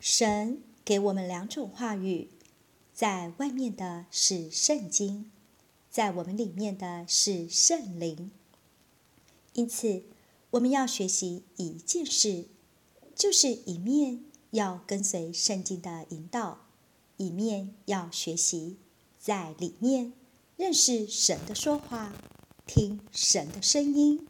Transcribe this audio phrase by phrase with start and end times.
[0.00, 2.30] 神给我们两种话语，
[2.94, 5.30] 在外面的是圣经，
[5.90, 8.30] 在我们里面的是圣灵。
[9.52, 10.04] 因此，
[10.52, 12.46] 我们要学习一件事，
[13.14, 16.60] 就是一面要跟随圣经的引导，
[17.18, 18.78] 一面要学习
[19.18, 20.14] 在里面
[20.56, 22.14] 认识神的说话，
[22.66, 24.26] 听神的声音。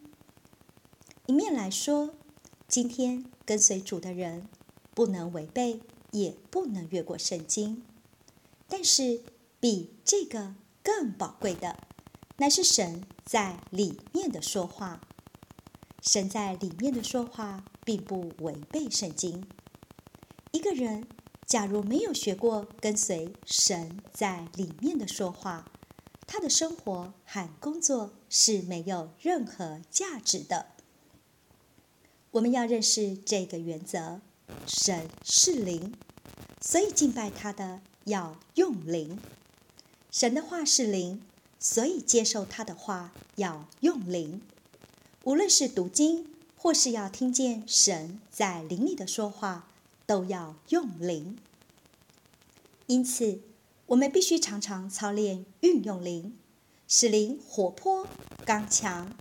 [1.27, 2.12] 一面来说，
[2.66, 4.48] 今天跟随主的人。
[4.95, 5.80] 不能违背，
[6.11, 7.82] 也不能越过圣经。
[8.68, 9.22] 但是，
[9.58, 11.79] 比这个更宝贵的，
[12.36, 15.00] 乃是神在里面的说话。
[16.03, 19.46] 神在里面的说话，并不违背圣经。
[20.53, 21.07] 一个人
[21.44, 25.71] 假如没有学过跟随神在里面的说话，
[26.27, 30.68] 他的生活和工作是没有任何价值的。
[32.30, 34.20] 我们要认识这个原则。
[34.67, 35.95] 神是灵，
[36.61, 39.19] 所以敬拜他的要用灵。
[40.11, 41.22] 神的话是灵，
[41.58, 44.41] 所以接受他的话要用灵。
[45.24, 49.69] 无论是读经，或是要听见神在灵里的说话，
[50.06, 51.39] 都要用灵。
[52.86, 53.41] 因此，
[53.86, 56.36] 我们必须常常操练运用灵，
[56.89, 58.06] 使灵活泼
[58.44, 59.14] 刚强。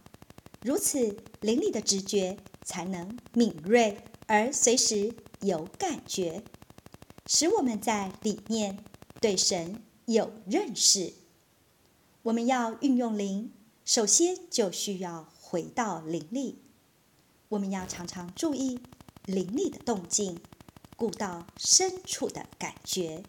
[0.62, 3.98] 如此，灵里的直觉才能敏锐。
[4.25, 6.44] 而随时有感觉，
[7.26, 8.84] 使我们在里面
[9.22, 11.14] 对神有认识。
[12.23, 13.54] 我们要运用灵，
[13.86, 16.59] 首先就需要回到灵里。
[17.48, 18.81] 我们要常常注意
[19.26, 20.42] 灵里的动静，
[20.98, 23.24] 顾到深处的感觉。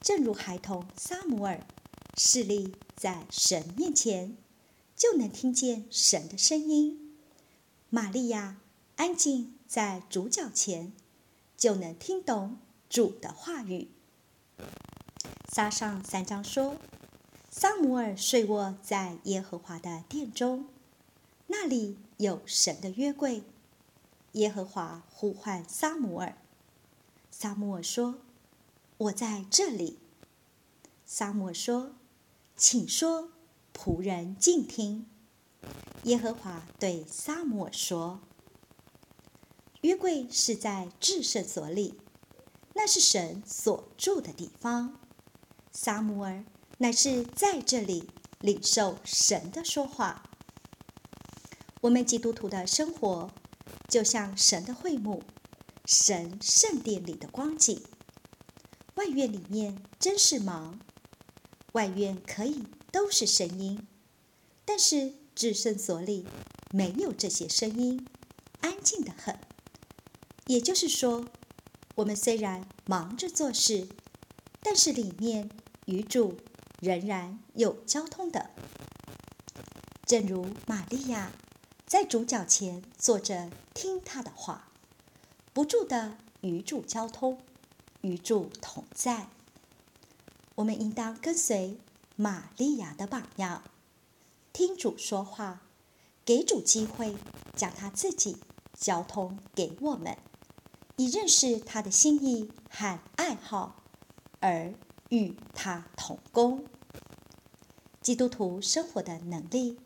[0.00, 1.66] 正如孩童撒母耳，
[2.16, 4.38] 视力在神面前，
[4.96, 7.18] 就能听见神的声音。
[7.90, 8.56] 玛利亚
[8.96, 9.54] 安静。
[9.70, 10.92] 在主角前，
[11.60, 12.56] 就能听懂
[12.88, 13.90] 主的话语。
[15.46, 16.76] 撒上三章说，
[17.50, 20.64] 撒母耳睡卧在耶和华的殿中，
[21.48, 23.42] 那里有神的约柜。
[24.32, 26.38] 耶和华呼唤撒母耳，
[27.30, 28.14] 撒母耳说
[28.96, 29.98] ：“我在这里。”
[31.04, 31.92] 撒母耳说
[32.56, 33.28] ：“请说，
[33.74, 35.06] 仆人静听。”
[36.04, 38.20] 耶和华对撒母耳说。
[39.82, 41.94] 约柜是在至圣所里，
[42.74, 45.00] 那是神所住的地方。
[45.72, 46.44] 撒母耳
[46.78, 48.10] 乃是在这里
[48.40, 50.30] 领受神的说话。
[51.80, 53.30] 我们基督徒的生活，
[53.88, 55.22] 就像神的会幕，
[55.86, 57.82] 神圣殿里的光景。
[58.96, 60.78] 外院里面真是忙，
[61.72, 63.86] 外院可以都是声音，
[64.66, 66.26] 但是至圣所里
[66.70, 68.06] 没有这些声音，
[68.60, 69.38] 安静的很。
[70.50, 71.26] 也就是说，
[71.94, 73.86] 我们虽然忙着做事，
[74.60, 75.48] 但是里面
[75.84, 76.38] 与主
[76.80, 78.50] 仍然有交通的。
[80.04, 81.30] 正如玛利亚
[81.86, 84.72] 在主脚前坐着听他的话，
[85.52, 87.40] 不住的与主交通，
[88.00, 89.28] 与主同在。
[90.56, 91.78] 我们应当跟随
[92.16, 93.62] 玛利亚的榜样，
[94.52, 95.62] 听主说话，
[96.24, 97.14] 给主机会，
[97.54, 98.38] 将他自己
[98.74, 100.18] 交通给我们。
[101.00, 103.84] 以认识他的心意和爱好，
[104.38, 104.74] 而
[105.08, 106.66] 与他同工。
[108.02, 109.78] 基督徒生活的能力，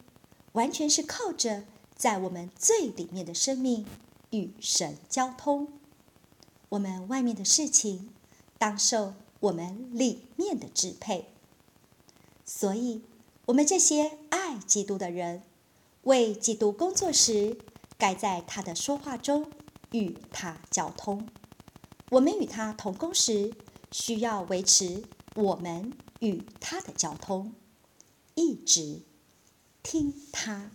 [0.54, 3.86] 完全是靠着在我们最里面的生命
[4.30, 5.69] 与神交通。
[6.70, 8.10] 我们外面的事情，
[8.58, 11.26] 当受我们里面的支配。
[12.44, 13.02] 所以，
[13.46, 15.44] 我们这些爱基督的人，
[16.02, 17.56] 为基督工作时，
[17.96, 19.52] 该在他的说话中。
[19.94, 21.28] 与他交通，
[22.10, 23.55] 我们与他同工时，
[23.93, 25.05] 需要维持
[25.37, 27.55] 我们与他的交通，
[28.34, 29.03] 一直
[29.84, 30.72] 听他。